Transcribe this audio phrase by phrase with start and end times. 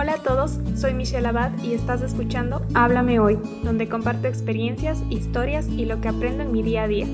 [0.00, 5.66] Hola a todos, soy Michelle Abad y estás escuchando Háblame Hoy, donde comparto experiencias, historias
[5.66, 7.04] y lo que aprendo en mi día a día.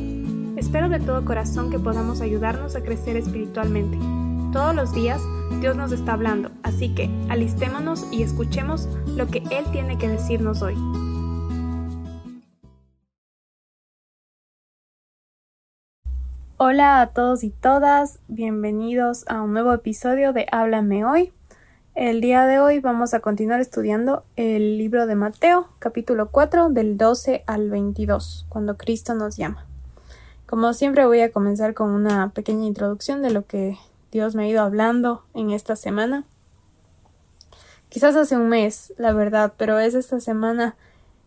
[0.58, 3.96] Espero de todo corazón que podamos ayudarnos a crecer espiritualmente.
[4.52, 5.18] Todos los días
[5.62, 10.60] Dios nos está hablando, así que alistémonos y escuchemos lo que Él tiene que decirnos
[10.60, 10.76] hoy.
[16.58, 21.32] Hola a todos y todas, bienvenidos a un nuevo episodio de Háblame hoy.
[21.94, 26.98] El día de hoy vamos a continuar estudiando el libro de Mateo, capítulo 4, del
[26.98, 29.64] 12 al 22, cuando Cristo nos llama.
[30.44, 33.78] Como siempre voy a comenzar con una pequeña introducción de lo que
[34.10, 36.24] Dios me ha ido hablando en esta semana.
[37.90, 40.74] Quizás hace un mes, la verdad, pero es esta semana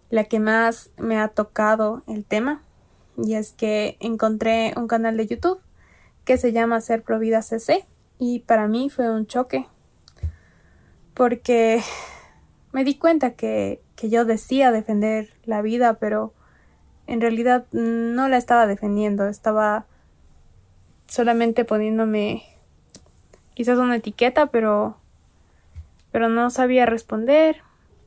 [0.10, 2.62] la que más me ha tocado el tema
[3.16, 5.62] y es que encontré un canal de YouTube
[6.26, 7.86] que se llama Ser Provida CC
[8.20, 9.66] y para mí fue un choque
[11.18, 11.82] porque
[12.72, 16.32] me di cuenta que, que yo decía defender la vida pero
[17.08, 19.88] en realidad no la estaba defendiendo, estaba
[21.08, 22.44] solamente poniéndome
[23.56, 24.96] quizás una etiqueta, pero
[26.12, 27.62] pero no sabía responder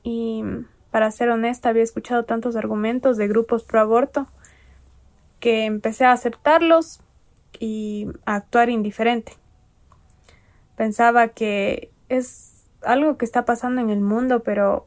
[0.04, 0.44] y
[0.92, 4.28] para ser honesta había escuchado tantos argumentos de grupos pro aborto
[5.40, 7.00] que empecé a aceptarlos
[7.58, 9.32] y a actuar indiferente.
[10.76, 12.49] Pensaba que es
[12.82, 14.86] algo que está pasando en el mundo, pero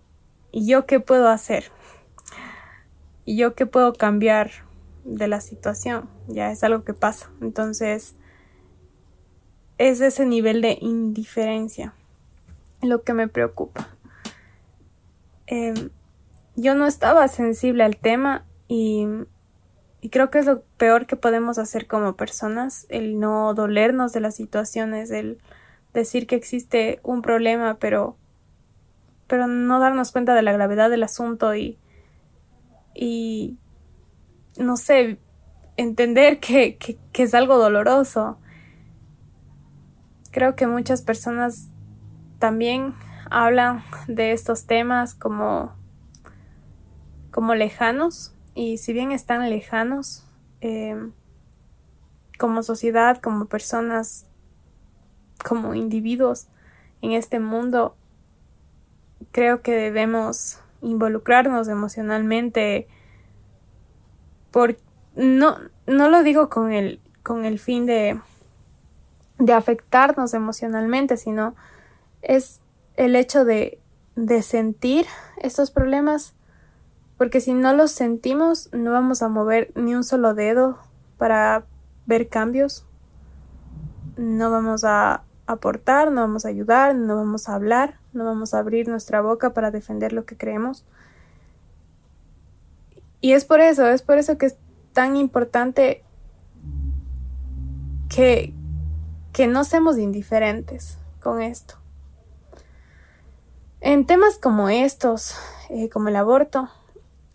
[0.52, 1.72] ¿y yo qué puedo hacer?
[3.26, 4.52] ¿Y yo qué puedo cambiar
[5.06, 6.10] de la situación?
[6.28, 7.30] Ya es algo que pasa.
[7.42, 8.16] Entonces,
[9.78, 11.94] es ese nivel de indiferencia
[12.82, 13.88] lo que me preocupa.
[15.48, 15.90] Em,
[16.56, 19.08] yo no estaba sensible al tema y
[20.04, 24.20] y creo que es lo peor que podemos hacer como personas, el no dolernos de
[24.20, 25.40] las situaciones, el
[25.94, 28.18] decir que existe un problema, pero
[29.28, 31.80] pero no darnos cuenta de la gravedad del asunto y
[32.94, 33.58] y
[34.58, 35.18] no sé,
[35.78, 38.38] entender que, que, es algo doloroso.
[40.32, 41.70] Creo que muchas personas
[42.40, 42.94] también
[43.30, 45.74] hablan de estos temas como
[47.32, 50.24] como lejanos y si bien están lejanos,
[50.62, 51.14] em,
[52.38, 54.28] como sociedad, como personas,
[55.44, 56.48] como individuos
[57.02, 57.96] en este mundo,
[59.32, 62.88] creo que debemos involucrarnos emocionalmente
[64.52, 64.78] por
[65.16, 68.20] no no lo digo con el con el fin de
[69.40, 71.56] de afectarnos emocionalmente sino
[72.22, 72.60] es
[72.98, 73.80] el hecho de
[74.16, 75.06] de sentir
[75.42, 76.34] estos problemas
[77.18, 80.80] porque si no los sentimos no vamos a mover ni un solo dedo
[81.18, 81.66] para
[82.06, 82.86] ver cambios,
[84.18, 88.60] no vamos a aportar, no vamos a ayudar, no vamos a hablar, no vamos a
[88.60, 90.86] abrir nuestra boca para defender lo que creemos.
[93.22, 94.56] Y es por eso, es por eso que es
[94.94, 96.04] tan importante
[98.10, 98.54] que,
[99.32, 101.76] que no seamos indiferentes con esto.
[103.82, 105.36] En temas como estos,
[105.70, 106.70] eh, como el aborto,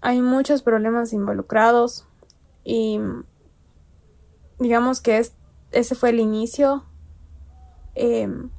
[0.00, 2.06] hay muchos problemas involucrados
[2.64, 3.00] y
[4.58, 5.34] digamos que es,
[5.72, 6.84] ese fue el inicio
[7.94, 8.50] em,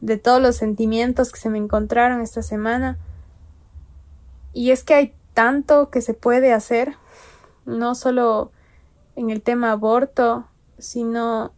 [0.00, 2.98] de todos los sentimientos que se me encontraron esta semana.
[4.52, 6.96] Y es que hay tanto que se puede hacer,
[7.64, 8.50] no solo
[9.16, 10.46] en el tema aborto,
[10.78, 11.52] sino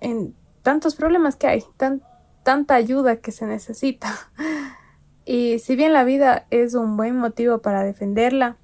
[0.00, 2.02] en tantos problemas que hay, tan,
[2.42, 4.12] tanta ayuda que se necesita.
[5.26, 8.56] Y si bien la vida es un buen motivo para defenderla,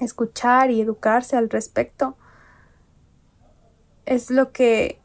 [0.00, 2.16] escuchar y educarse al respecto,
[4.04, 4.98] es lo que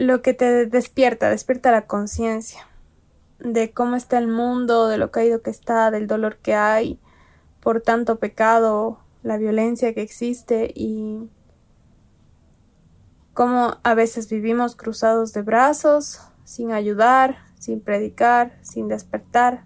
[0.00, 2.66] lo que te despierta, despierta la conciencia
[3.38, 6.98] de cómo está el mundo, de lo caído que está, del dolor que hay
[7.60, 11.28] por tanto pecado, la violencia que existe y
[13.34, 19.64] cómo a veces vivimos cruzados de brazos, sin ayudar, sin predicar, sin despertar,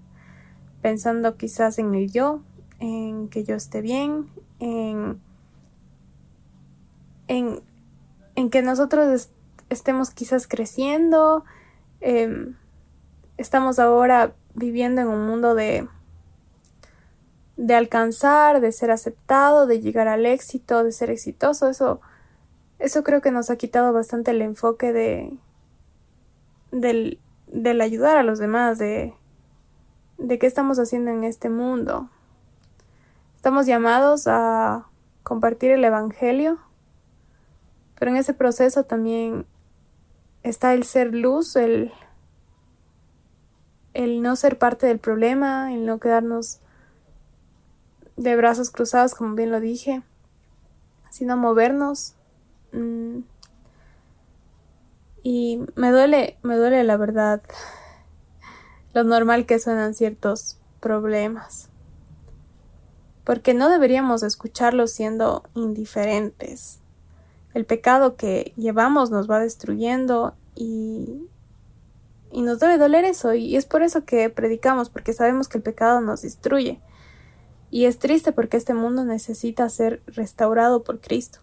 [0.82, 2.42] pensando quizás en el yo,
[2.80, 4.26] en que yo esté bien,
[4.58, 5.20] en,
[7.28, 9.28] en, que nosotros
[9.74, 11.44] estemos quizás creciendo,
[12.00, 12.56] em,
[13.36, 15.88] estamos ahora viviendo en un mundo de
[17.56, 22.00] de alcanzar, de ser aceptado, de llegar al éxito, de ser exitoso, eso
[22.78, 25.38] eso creo que nos ha quitado bastante el enfoque de
[26.72, 27.20] del,
[27.80, 29.14] ayudar a los demás, de
[30.18, 32.08] de qué estamos haciendo en este mundo.
[33.36, 34.86] Estamos llamados a
[35.22, 36.58] compartir el Evangelio,
[37.98, 39.46] pero en ese proceso también
[40.44, 41.90] está el ser luz, el,
[43.94, 46.60] el no ser parte del problema, el no quedarnos
[48.16, 50.02] de brazos cruzados, como bien lo dije,
[51.10, 52.14] sino movernos.
[52.72, 53.20] Mm,
[55.22, 57.42] y me duele, me duele la verdad
[58.92, 61.70] lo normal que suenan ciertos problemas.
[63.24, 66.80] Porque no deberíamos escucharlos siendo indiferentes.
[67.54, 71.28] El pecado que llevamos nos va destruyendo y,
[72.32, 73.32] y nos debe doler eso.
[73.34, 76.80] Y es por eso que predicamos, porque sabemos que el pecado nos destruye.
[77.70, 81.40] Y es triste porque este mundo necesita ser restaurado por Cristo.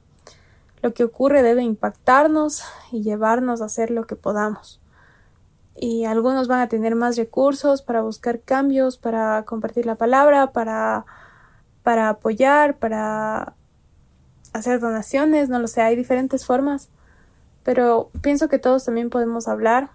[0.81, 4.79] Lo que ocurre debe impactarnos y llevarnos a hacer lo que podamos.
[5.75, 11.05] Y algunos van a tener más recursos para buscar cambios, para compartir la palabra, para,
[11.83, 13.53] para apoyar, para
[14.53, 16.89] hacer donaciones, no lo sé, hay diferentes formas.
[17.63, 19.91] Pero pienso que todos también podemos hablar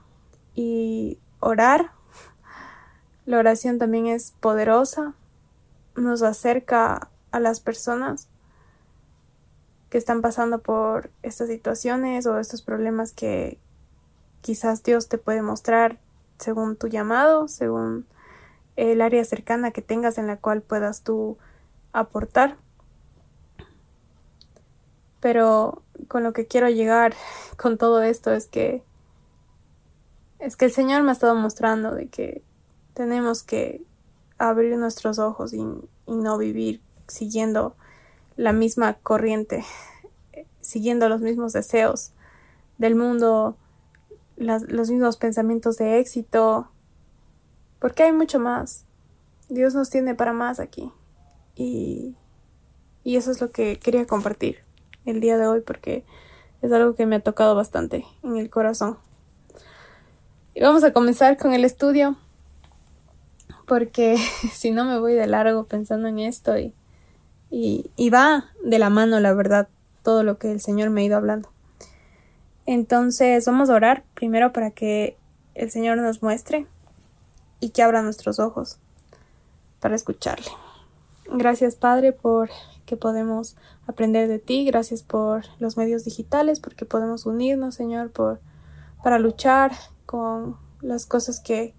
[0.54, 1.90] y orar.
[3.24, 5.14] La oración también es poderosa,
[5.96, 8.28] nos acerca a las personas
[9.90, 13.58] que están pasando por estas situaciones o estos problemas que
[14.40, 15.98] quizás Dios te puede mostrar
[16.38, 18.06] según tu llamado, según
[18.76, 21.38] el área cercana que tengas en la cual puedas tú
[21.92, 22.56] aportar.
[25.26, 27.12] Pero con lo que quiero llegar
[27.56, 28.84] con todo esto es que
[30.38, 32.42] es que el Señor me ha estado mostrando de que
[32.94, 33.82] tenemos que
[34.38, 35.66] abrir nuestros ojos y,
[36.06, 37.74] no vivir siguiendo
[38.36, 39.64] la misma corriente,
[40.60, 42.12] siguiendo los mismos deseos
[42.78, 43.56] del mundo,
[44.36, 46.68] los mismos pensamientos de éxito,
[47.80, 48.84] porque hay mucho más.
[49.48, 50.92] Dios nos tiene para más aquí.
[51.56, 52.14] Y,
[53.02, 54.65] y eso es lo que quería compartir
[55.06, 56.04] el día de hoy porque
[56.62, 58.98] es algo que me ha tocado bastante en el corazón.
[60.54, 62.16] Y vamos a comenzar con el estudio
[63.66, 64.16] porque
[64.52, 66.74] si no me voy de largo pensando en esto y,
[67.50, 69.68] y, va de la mano, la verdad,
[70.02, 71.48] todo lo que el Señor me ha ido hablando.
[72.64, 75.16] Entonces vamos a orar primero para que
[75.54, 76.66] el Señor nos muestre
[77.60, 78.78] y que abra nuestros ojos
[79.80, 80.50] para escucharle.
[81.28, 82.50] Gracias Padre por
[82.86, 83.56] que podemos
[83.86, 88.40] aprender de ti, gracias por los medios digitales, porque podemos unirnos, Señor, por
[89.02, 89.72] para luchar
[90.06, 91.74] con las cosas que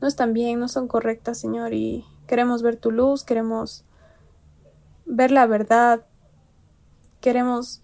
[0.00, 3.84] no están bien, no son correctas, Señor, y queremos ver tu luz, queremos
[5.04, 6.06] ver la verdad,
[7.20, 7.82] queremos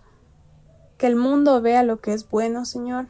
[0.97, 3.07] que el mundo vea lo que es bueno, Señor,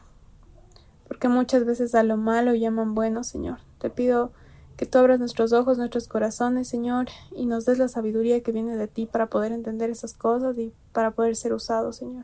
[1.07, 3.59] porque muchas veces a lo malo llaman bueno, Señor.
[3.79, 4.31] Te pido
[4.79, 8.77] que tú abras nuestros ojos, nuestros corazones, Señor, y nos des la sabiduría que viene
[8.77, 12.23] de ti para poder entender esas cosas y para poder ser usados, Señor.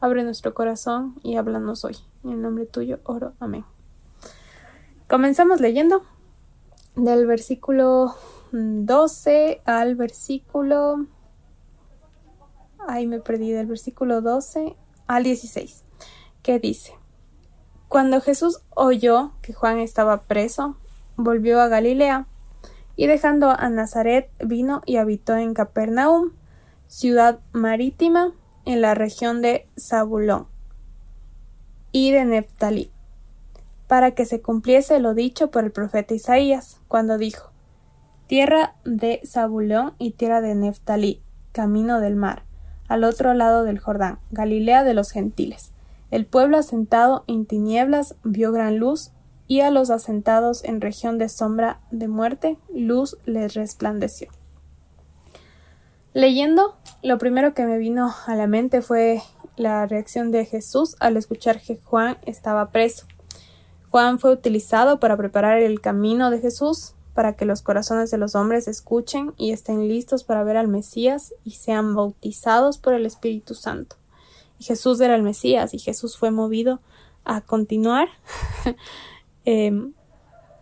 [0.00, 1.96] Abre nuestro corazón y háblanos hoy.
[2.24, 3.34] En el nombre tuyo oro.
[3.38, 3.64] Amén.
[5.08, 6.02] Comenzamos leyendo
[6.96, 8.16] del versículo
[8.50, 11.06] 12 al versículo...
[12.88, 14.74] Ahí me perdí del versículo 12
[15.06, 15.84] al 16,
[16.42, 16.94] que dice,
[17.86, 20.78] Cuando Jesús oyó que Juan estaba preso,
[21.16, 22.26] volvió a Galilea,
[22.96, 26.32] y dejando a Nazaret vino y habitó en Capernaum,
[26.86, 28.32] ciudad marítima
[28.64, 30.46] en la región de Zabulón
[31.90, 32.90] y de Neftalí,
[33.86, 37.50] para que se cumpliese lo dicho por el profeta Isaías, cuando dijo,
[38.26, 41.20] Tierra de Zabulón y tierra de Neftalí,
[41.52, 42.44] camino del mar,
[42.88, 45.72] al otro lado del Jordán, Galilea de los gentiles.
[46.10, 49.12] El pueblo asentado en tinieblas vio gran luz,
[49.52, 54.30] y a los asentados en región de sombra de muerte, luz les resplandeció.
[56.14, 59.20] Leyendo, lo primero que me vino a la mente fue
[59.58, 63.04] la reacción de Jesús al escuchar que Juan estaba preso.
[63.90, 68.34] Juan fue utilizado para preparar el camino de Jesús, para que los corazones de los
[68.34, 73.54] hombres escuchen y estén listos para ver al Mesías y sean bautizados por el Espíritu
[73.54, 73.96] Santo.
[74.58, 76.80] Y Jesús era el Mesías y Jesús fue movido
[77.24, 78.08] a continuar
[79.44, 79.92] em,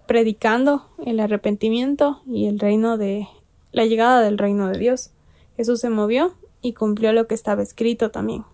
[0.06, 3.28] predicando el arrepentimiento y el reino de
[3.72, 5.10] la llegada del reino de Dios.
[5.56, 8.44] Jesús se movió y cumplió lo que estaba escrito también.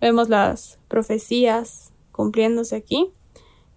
[0.00, 3.10] Vemos las profecías cumpliéndose aquí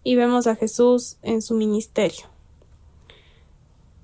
[0.04, 2.26] y vemos a Jesús en su ministerio.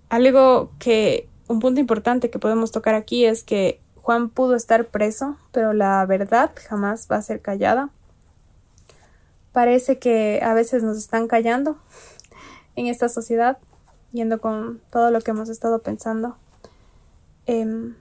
[0.09, 5.37] Algo que, un punto importante que podemos tocar aquí es que Juan pudo estar preso,
[5.51, 7.89] pero la verdad jamás va a ser callada.
[9.51, 11.77] Parece que a veces nos están callando
[12.75, 13.57] en esta sociedad,
[14.11, 16.37] yendo con todo lo que hemos estado pensando,
[17.45, 17.95] em,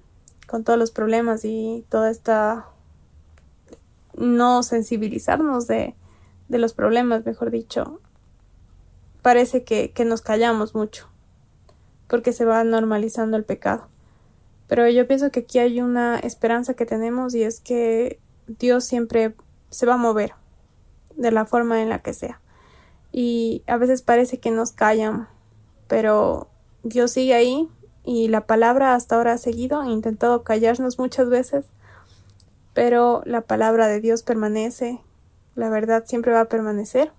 [0.47, 2.67] con todos los problemas y toda esta
[4.15, 5.95] no sensibilizarnos de,
[6.49, 8.01] los problemas, mejor dicho,
[9.21, 11.07] parece que nos callamos mucho,
[12.09, 13.87] porque se va normalizando el pecado.
[14.69, 19.35] Pero yo pienso que aquí hay una esperanza que tenemos y es que Dios siempre
[19.71, 20.33] se va a mover
[21.19, 22.41] de la forma en la que sea.
[23.13, 25.29] Y a veces parece que nos callan,
[25.87, 26.49] pero
[26.83, 27.69] Dios sigue ahí
[28.05, 31.67] y la palabra hasta ahora ha seguido, ha intentado callarnos muchas veces,
[32.73, 35.01] pero la palabra de Dios permanece,
[35.55, 37.13] la verdad siempre va a permanecer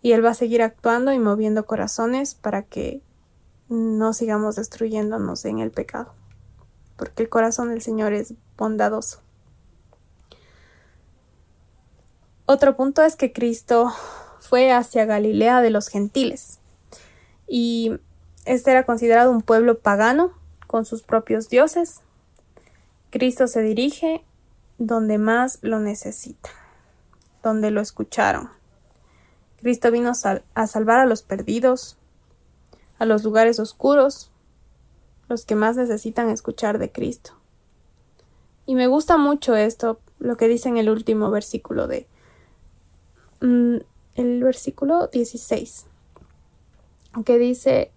[0.00, 3.02] y Él va a seguir actuando y moviendo corazones para que
[3.68, 6.12] no sigamos destruyéndonos en el pecado,
[6.96, 9.20] porque el corazón del Señor es bondadoso.
[12.46, 13.92] Otro punto es que Cristo
[14.40, 16.58] fue hacia Galilea de los gentiles
[17.46, 17.92] y
[18.44, 20.32] este era considerado un pueblo pagano
[20.66, 22.00] con sus propios dioses.
[23.10, 24.24] Cristo se dirige
[24.78, 26.50] donde más lo necesita,
[27.42, 28.48] donde lo escucharon.
[29.60, 30.10] Cristo vino
[30.54, 31.96] a salvar a los perdidos,
[32.98, 34.30] a los lugares oscuros,
[35.28, 37.32] los que más necesitan escuchar de Cristo.
[38.66, 42.06] Y me gusta mucho esto, lo que dice en el último versículo de
[43.42, 43.76] mm,
[44.14, 45.86] el versículo 16,
[47.24, 47.90] que dice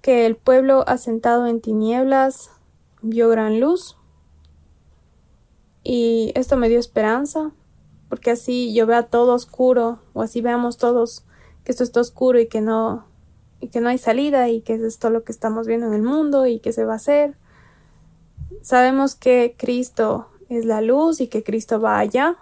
[0.00, 2.50] que el pueblo asentado en tinieblas
[3.02, 3.96] vio gran luz
[5.84, 7.52] y esto me dio esperanza
[8.08, 11.24] porque así yo vea todo oscuro o así veamos todos
[11.64, 13.06] que esto está oscuro y que no
[13.60, 16.02] y que no hay salida y que es esto lo que estamos viendo en el
[16.02, 17.36] mundo y que se va a hacer.
[18.60, 22.36] Sabemos que Cristo es la luz y que Cristo va allá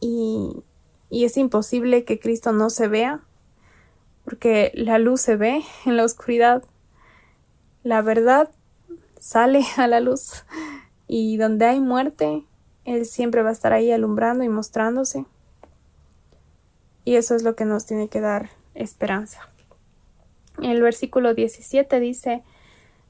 [0.00, 0.62] y,
[1.10, 3.20] y es imposible que Cristo no se vea
[4.24, 6.62] porque la luz se ve en la oscuridad.
[7.82, 8.50] La verdad
[9.18, 10.44] sale a la luz
[11.08, 12.44] y donde hay muerte
[12.84, 15.26] él siempre va a estar ahí alumbrando y mostrándose.
[17.04, 19.48] Y eso es lo que nos tiene que dar esperanza.
[20.62, 22.42] El versículo 17 dice,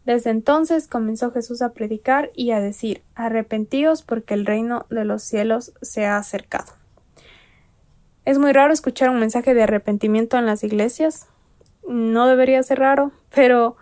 [0.05, 5.23] Desde entonces comenzó Jesús a predicar y a decir, Arrepentíos porque el reino de los
[5.23, 6.80] cielos se ha acercado.
[8.25, 11.27] Es muy raro escuchar un mensaje de arrepentimiento en las iglesias.
[11.89, 13.77] No debería ser raro, pero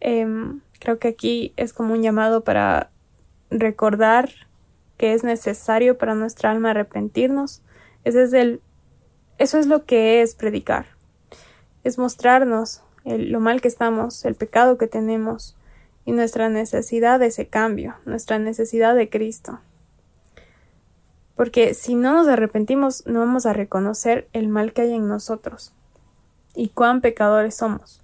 [0.00, 2.90] em, creo que aquí es como un llamado para
[3.50, 4.30] recordar
[4.96, 7.62] que es necesario para nuestra alma arrepentirnos.
[8.04, 8.60] Ese es el,
[9.38, 10.86] eso es lo que es predicar.
[11.82, 15.56] Es mostrarnos lo mal que estamos, el pecado que tenemos
[16.06, 19.60] y nuestra necesidad de ese cambio, nuestra necesidad de Cristo.
[21.36, 25.72] Porque si no nos arrepentimos, no vamos a reconocer el mal que hay en nosotros
[26.54, 28.00] y cuán pecadores somos.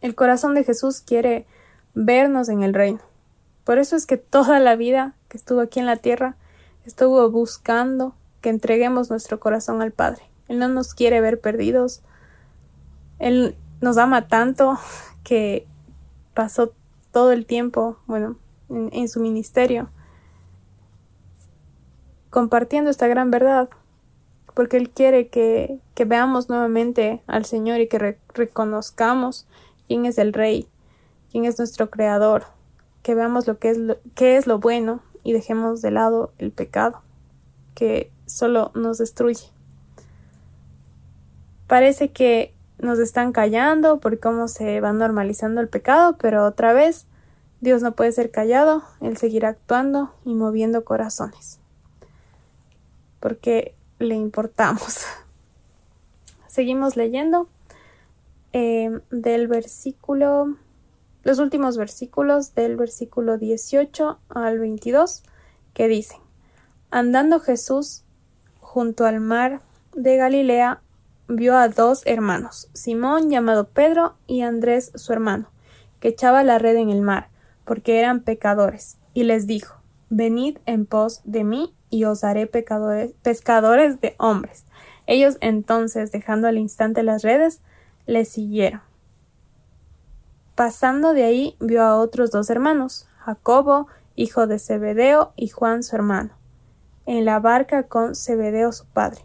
[0.00, 1.46] El corazón de Jesús quiere
[1.94, 3.00] vernos en el reino.
[3.64, 6.36] Por eso es que toda la vida que estuvo aquí en la tierra
[6.84, 10.22] estuvo buscando que entreguemos nuestro corazón al Padre.
[10.48, 12.02] Él no nos quiere ver perdidos.
[13.18, 14.78] Él nos ama tanto
[15.24, 15.66] que
[16.34, 16.72] pasó
[17.12, 18.36] todo el tiempo, bueno,
[18.68, 19.90] en, su ministerio,
[22.32, 23.68] compartiendo esta gran verdad,
[24.54, 29.46] porque Él quiere que, que veamos nuevamente al Señor y que reconozcamos
[29.86, 30.66] quién es el Rey,
[31.30, 32.46] quién es nuestro Creador,
[33.02, 36.52] que veamos lo que es lo, qué es lo bueno y dejemos de lado el
[36.52, 37.02] pecado,
[37.74, 39.50] que solo nos destruye.
[41.66, 47.04] Parece que nos están callando por cómo se va normalizando el pecado, pero otra vez
[47.60, 51.60] Dios no puede ser callado, Él seguirá actuando y moviendo corazones,
[53.22, 55.04] porque le importamos.
[56.48, 57.48] Seguimos leyendo
[58.52, 60.56] eh, del versículo
[61.22, 65.22] los últimos versículos del versículo 18 al 22
[65.72, 66.18] que dicen,
[66.90, 68.02] Andando Jesús
[68.60, 69.60] junto al mar
[69.94, 70.80] de Galilea,
[71.28, 75.48] vio a dos hermanos, Simón llamado Pedro y Andrés su hermano,
[76.00, 77.28] que echaba la red en el mar,
[77.64, 79.76] porque eran pecadores, y les dijo,
[80.10, 84.64] Venid en pos de mí y os haré pecadores, pescadores de hombres.
[85.06, 87.60] Ellos entonces, dejando al instante las redes,
[88.06, 88.80] le siguieron.
[90.54, 95.94] Pasando de ahí vio a otros dos hermanos, Jacobo, hijo de Zebedeo, y Juan su
[95.94, 96.30] hermano,
[97.04, 99.20] en la barca con Zebedeo su padre,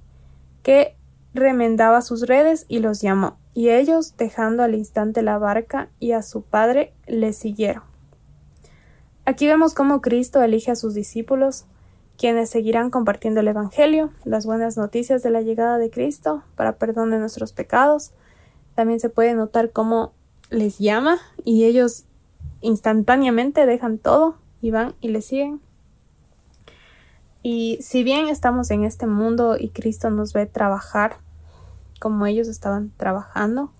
[0.61, 0.95] que
[1.33, 6.21] remendaba sus redes y los llamó, y ellos, dejando al instante la barca y a
[6.21, 7.83] su padre, le siguieron.
[9.25, 11.65] Aquí vemos cómo Cristo elige a sus discípulos,
[12.17, 17.11] quienes seguirán compartiendo el Evangelio, las buenas noticias de la llegada de Cristo para perdón
[17.11, 18.11] de nuestros pecados.
[18.75, 20.13] También se puede notar cómo
[20.49, 22.05] les llama y ellos
[22.61, 25.61] instantáneamente dejan todo y van y le siguen.
[27.43, 31.17] Y si bien estamos en este mundo y Cristo nos ve trabajar
[31.99, 33.71] como ellos estaban trabajando.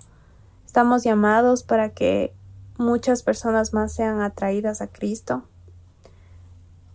[0.66, 2.34] Estamos llamados para que
[2.78, 5.44] muchas personas más sean atraídas a Cristo.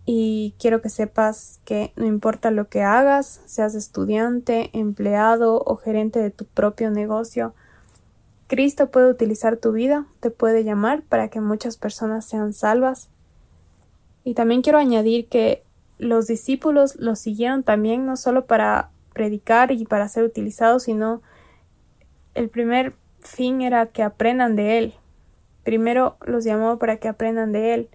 [0.05, 6.19] Y quiero que sepas que no importa lo que hagas, seas estudiante, empleado o gerente
[6.19, 7.53] de tu propio negocio,
[8.47, 13.09] Cristo puede utilizar tu vida, te puede llamar para que muchas personas sean salvas.
[14.23, 15.63] Y también quiero añadir que
[15.97, 21.21] los discípulos lo siguieron también no solo para predicar y para ser utilizados, sino
[22.35, 24.93] el primer fin era que aprendan de Él.
[25.63, 27.89] Primero los llamó para que aprendan de Él,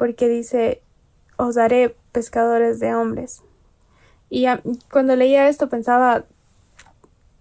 [0.00, 0.80] porque dice,
[1.36, 3.42] os daré pescadores de hombres.
[4.30, 4.46] Y
[4.90, 6.24] cuando leía esto pensaba,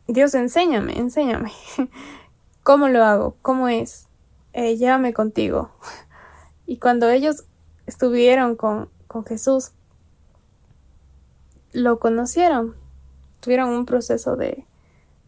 [0.10, 1.54] Dios, enséñame, enséñame.
[2.64, 3.38] ¿Cómo lo hago?
[3.42, 4.08] ¿Cómo es?
[4.52, 5.72] Eh, llévame contigo.
[6.68, 7.46] Y cuando ellos
[7.88, 9.72] estuvieron con, con Jesús,
[11.72, 12.76] lo conocieron,
[13.40, 14.66] tuvieron un proceso de,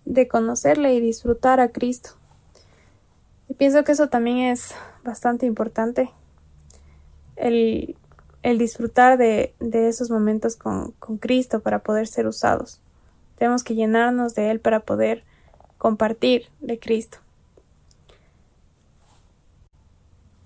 [0.03, 2.11] de conocerle y disfrutar a Cristo.
[3.47, 6.11] Y pienso que eso también es bastante importante,
[7.41, 7.95] el,
[8.43, 12.79] el disfrutar de, de, esos momentos con, con Cristo para poder ser usados.
[13.37, 15.23] Tenemos que llenarnos de Él para poder
[15.77, 17.17] compartir de Cristo.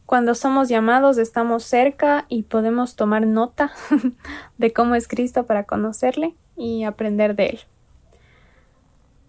[0.06, 3.74] Cuando somos llamados estamos cerca y podemos tomar nota
[4.58, 7.60] de cómo es Cristo para conocerle y aprender de él.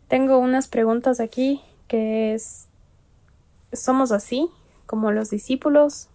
[0.08, 2.68] Tengo unas preguntas aquí que es
[3.73, 4.49] ¿somos así
[4.85, 6.08] como los discípulos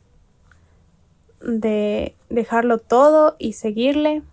[1.43, 4.23] de dejarlo todo y seguirle?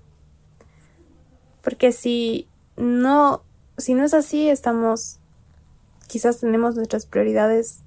[1.62, 2.46] Porque si
[2.76, 3.42] no
[3.76, 5.18] si no es así estamos
[6.08, 7.80] quizás tenemos nuestras prioridades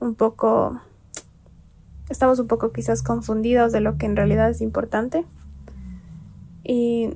[0.00, 0.80] un poco
[2.08, 5.24] estamos un poco quizás confundidos de lo que en realidad es importante.
[6.62, 7.14] Y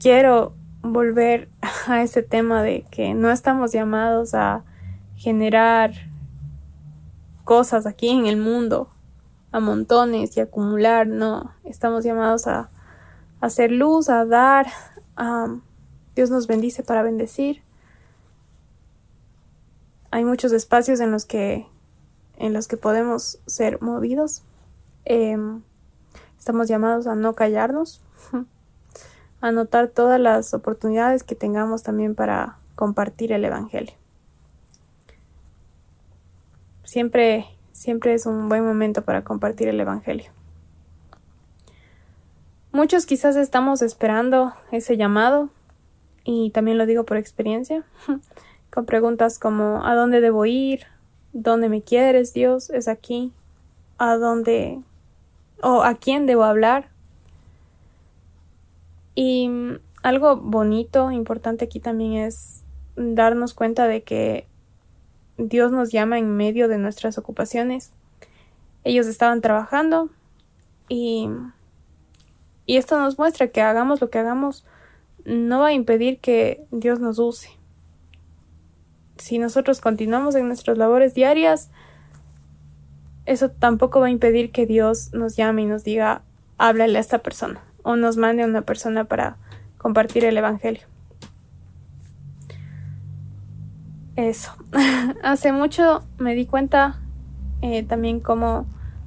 [0.00, 1.48] quiero volver
[1.86, 4.64] a ese tema de que no estamos llamados a
[5.16, 5.92] generar
[7.44, 8.88] cosas aquí en el mundo
[9.54, 12.70] a montones y acumular, no, estamos llamados a,
[13.40, 14.66] hacer luz, a dar,
[16.16, 17.62] Dios nos bendice para bendecir.
[20.10, 21.68] Hay muchos espacios en los que
[22.36, 24.42] en los que podemos ser movidos.
[25.04, 25.62] Em,
[26.36, 28.02] estamos llamados a no callarnos,
[29.40, 33.94] a notar todas las oportunidades que tengamos también para compartir el Evangelio.
[36.82, 40.30] Siempre, siempre es un buen momento para compartir el Evangelio.
[42.72, 45.50] Muchos quizás estamos esperando ese llamado,
[46.24, 47.84] y también lo digo por experiencia,
[48.70, 50.86] con preguntas como ¿a dónde debo ir?
[51.32, 52.70] ¿Dónde me quieres, Dios?
[52.70, 53.32] Es aquí.
[53.98, 54.80] ¿A dónde
[55.62, 56.88] o a quién debo hablar?
[59.14, 59.50] Y
[60.02, 62.62] algo bonito, importante aquí también es
[62.96, 64.46] darnos cuenta de que
[65.36, 67.92] Dios nos llama en medio de nuestras ocupaciones.
[68.84, 70.10] Ellos estaban trabajando
[70.88, 71.28] y,
[72.66, 74.64] y esto nos muestra que hagamos lo que hagamos
[75.24, 77.50] no va a impedir que Dios nos use
[79.16, 81.70] si nosotros continuamos en nuestras labores diarias,
[83.26, 86.22] eso tampoco va a impedir que Dios nos llame y nos diga,
[86.58, 89.36] háblale a esta persona o nos mande a una persona para
[89.78, 90.93] compartir el Evangelio.
[94.16, 94.52] Eso.
[95.22, 96.96] Hace mucho me di cuenta
[97.62, 98.66] eh, también como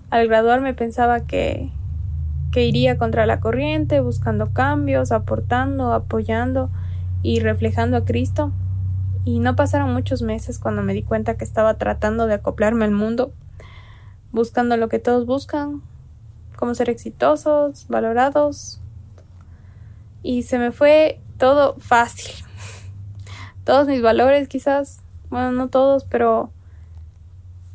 [0.09, 1.69] al graduarme pensaba que,
[2.51, 6.69] que iría contra la corriente, buscando cambios, aportando, apoyando
[7.23, 8.51] y reflejando a Cristo
[9.27, 12.91] y no pasaron muchos meses cuando me di cuenta que estaba tratando de acoplarme al
[12.91, 13.33] mundo,
[14.31, 15.81] buscando lo que todos buscan,
[16.55, 18.79] como ser exitosos, valorados.
[20.23, 22.46] Y se me fue todo fácil.
[23.67, 26.51] Todos mis valores quizás, bueno, no todos, pero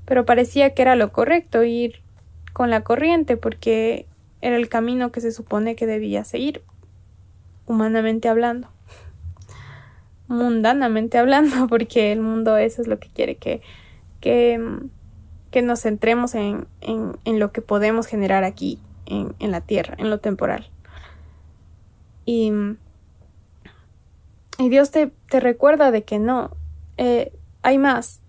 [0.07, 2.01] pero parecía que era lo correcto ir
[2.53, 4.07] con la corriente porque
[4.41, 6.63] era el camino que se supone que debía seguir,
[7.67, 8.69] humanamente hablando
[10.33, 13.61] mundanamente hablando, porque el mundo eso es lo que quiere que,
[14.21, 14.59] que,
[15.51, 20.11] que nos centremos en, en, lo que podemos generar aquí, en, en la tierra, en
[20.11, 20.69] lo temporal.
[22.25, 22.53] Y,
[24.63, 26.51] y Dios te, te, recuerda de que no,
[26.97, 28.21] eh, hay más,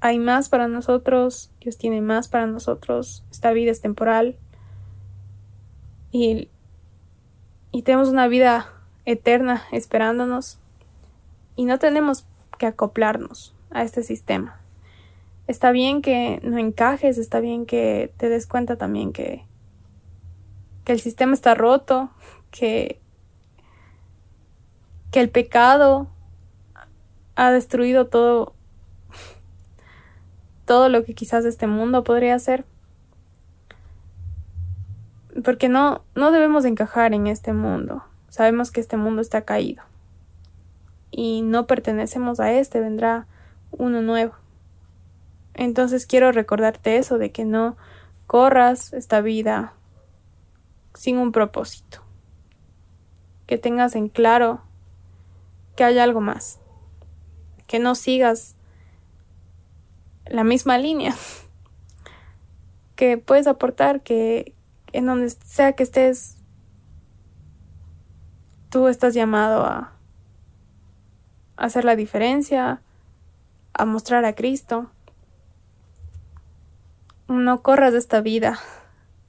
[0.00, 4.36] hay más para nosotros, Dios tiene más para nosotros, esta vida es temporal
[6.12, 6.48] y,
[7.72, 8.68] y tenemos una vida
[9.04, 10.58] eterna esperándonos
[11.56, 12.24] y no tenemos
[12.56, 14.60] que acoplarnos a este sistema.
[15.48, 19.44] Está bien que no encajes, está bien que te des cuenta también que,
[20.84, 22.10] que el sistema está roto,
[22.52, 22.99] que,
[25.10, 26.08] que el pecado
[27.34, 28.54] ha destruido todo
[30.64, 32.64] todo lo que quizás este mundo podría ser.
[35.44, 38.04] Porque no no debemos encajar en este mundo.
[38.28, 39.82] Sabemos que este mundo está caído.
[41.10, 43.26] Y no pertenecemos a este, vendrá
[43.72, 44.34] uno nuevo.
[45.54, 47.76] Entonces quiero recordarte eso de que no
[48.28, 49.72] corras esta vida
[50.94, 52.02] sin un propósito.
[53.46, 54.60] Que tengas en claro
[55.80, 56.58] que hay algo más.
[57.66, 58.54] Que no sigas
[60.26, 61.14] la misma línea.
[62.96, 64.52] Que puedes aportar que
[64.92, 66.36] en donde sea que estés,
[68.68, 69.94] tú estás llamado a,
[71.56, 72.82] hacer la diferencia,
[73.72, 74.90] a mostrar a Cristo.
[77.26, 78.58] No corras de esta vida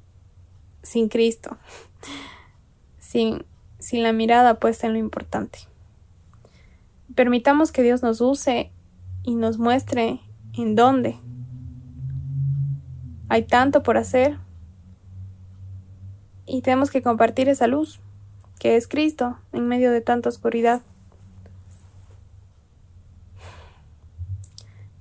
[0.84, 1.56] sin Cristo,
[3.00, 3.46] sin,
[3.80, 5.71] sin la mirada puesta en lo importante.
[7.16, 8.72] Permitamos que Dios nos use
[9.24, 10.22] y nos muestre
[10.54, 11.18] en dónde.
[13.30, 14.38] Hay tanto por hacer
[16.46, 18.00] y tenemos que compartir esa luz,
[18.60, 20.82] que es Cristo, en medio de tanta oscuridad.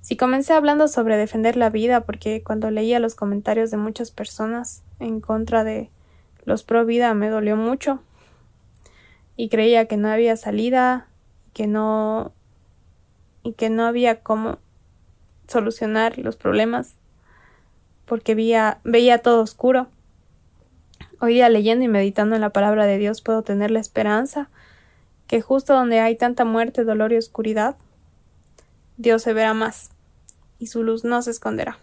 [0.01, 4.83] Si comencé hablando sobre defender la vida, porque cuando leía los comentarios de muchas personas
[4.99, 5.89] en contra de
[6.43, 8.01] los pro vida me dolió mucho
[9.37, 11.07] y creía que no había salida,
[11.53, 12.31] que no
[13.43, 14.59] y que no había cómo
[15.47, 16.95] solucionar los problemas
[18.05, 19.87] porque veía, veía todo oscuro.
[21.19, 24.49] Hoy día leyendo y meditando en la palabra de Dios puedo tener la esperanza
[25.27, 27.77] que justo donde hay tanta muerte, dolor y oscuridad,
[28.97, 29.91] Dios se verá más
[30.59, 31.79] y su luz no se esconderá.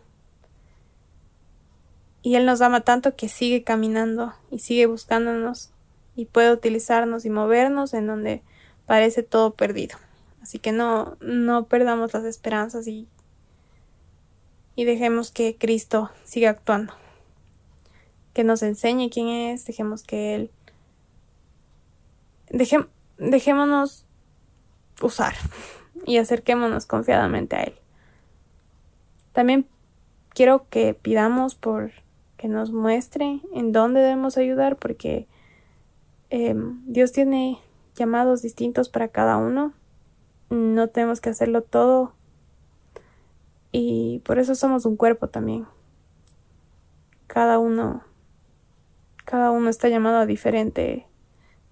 [2.21, 5.71] Y Él nos ama tanto que sigue caminando y sigue buscándonos
[6.15, 8.43] y puede utilizarnos y movernos en donde
[8.88, 9.98] parece todo perdido.
[10.42, 13.07] Así que no, no perdamos las esperanzas y,
[14.77, 16.94] y dejemos que Cristo siga actuando.
[18.33, 20.51] Que nos enseñe quién es, dejemos que Él.
[23.18, 24.07] dejémonos
[25.03, 25.35] usar
[26.07, 27.74] y acerquémonos confiadamente a Él.
[29.33, 29.66] También
[30.31, 31.92] quiero que pidamos por
[32.38, 35.27] que nos muestre en dónde debemos ayudar porque
[36.31, 37.59] em, Dios tiene
[37.99, 39.75] llamados distintos para cada uno.
[40.51, 42.15] No tenemos que hacerlo todo
[43.73, 45.67] y por eso somos un cuerpo también.
[47.27, 48.05] Cada uno
[49.25, 51.07] cada uno está llamado a diferente,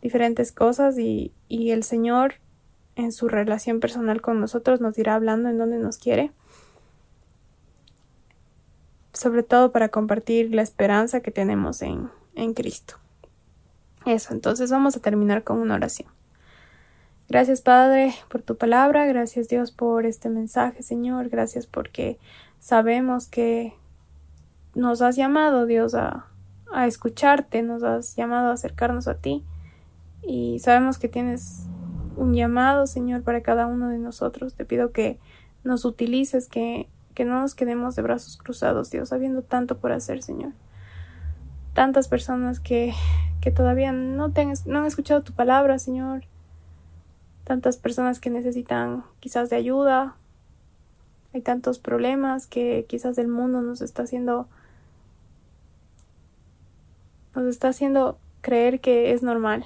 [0.03, 2.35] diferentes cosas y, y el Señor
[2.97, 6.33] en su relación personal con nosotros nos irá hablando en donde nos quiere
[9.17, 12.97] sobre todo para compartir la esperanza que tenemos en, en Cristo.
[14.07, 16.09] Eso, entonces vamos a terminar con una oración.
[17.29, 22.19] Gracias Padre por tu palabra, gracias Dios por este mensaje Señor, gracias porque
[22.61, 23.75] sabemos que
[24.77, 26.27] nos has llamado Dios a,
[26.73, 29.43] a escucharte, nos has llamado a acercarnos a ti
[30.23, 31.65] y sabemos que tienes
[32.17, 34.55] un llamado Señor para cada uno de nosotros.
[34.55, 35.19] Te pido que
[35.65, 40.23] nos utilices, que que no nos quedemos de brazos cruzados, Dios, habiendo tanto por hacer,
[40.23, 40.53] Señor.
[41.73, 42.93] Tantas personas que,
[43.47, 44.33] que todavía no,
[44.67, 46.25] no han escuchado tu palabra, Señor.
[47.45, 50.17] Tantas personas que necesitan quizás de ayuda.
[51.33, 54.49] Hay tantos problemas que quizás el mundo nos está haciendo
[57.37, 59.65] nos está haciendo creer que es normal.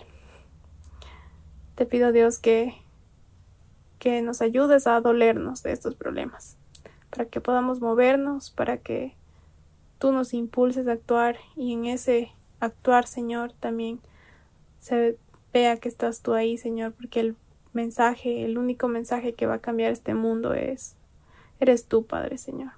[1.74, 2.74] Te pido Dios que
[3.98, 6.58] que nos ayudes a dolernos de estos problemas
[7.08, 9.14] para que podamos movernos, para que
[9.98, 14.00] tú nos impulses a actuar y en ese actuar, Señor, también
[14.78, 15.18] se
[15.52, 17.36] vea que estás tú ahí, Señor, porque el
[17.72, 20.94] mensaje, el único mensaje que va a cambiar este mundo es,
[21.58, 22.72] eres tú, Padre, Señor.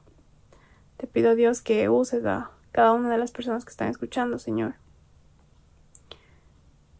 [0.96, 4.74] Te pido, Dios, que uses a cada una de las personas que están escuchando, Señor.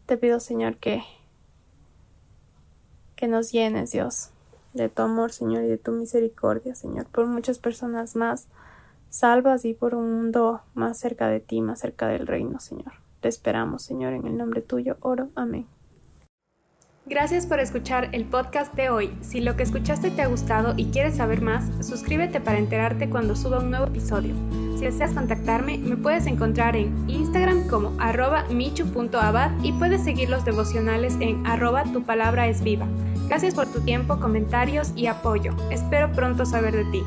[0.05, 1.03] Te pido, Señor, que,
[3.15, 4.29] que nos llenes, Dios,
[4.73, 8.47] de tu amor, Señor, y de tu misericordia, Señor, por muchas personas más
[9.13, 12.93] salvas y por un mundo más cerca de ti, más cerca del reino, Señor.
[13.21, 15.29] Te esperamos, Señor, en el nombre tuyo, oro.
[15.35, 15.67] Amén.
[17.05, 19.15] Gracias por escuchar el podcast de hoy.
[19.21, 23.35] Si lo que escuchaste te ha gustado y quieres saber más, suscríbete para enterarte cuando
[23.35, 24.33] suba un nuevo episodio.
[24.77, 30.43] Si deseas contactarme, me puedes encontrar en Instagram como arroba michu.abad y puedes seguir los
[30.43, 32.87] devocionales en arroba tu palabra es viva.
[33.27, 35.53] Gracias por tu tiempo, comentarios y apoyo.
[35.69, 37.03] Espero pronto saber de ti.